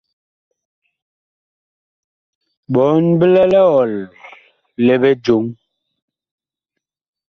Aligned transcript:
Bɔɔn 2.73 3.05
bi 3.19 3.25
lɛ 3.33 3.43
liɔl 3.51 3.91
li 4.85 4.95
bijoŋ. 5.01 5.45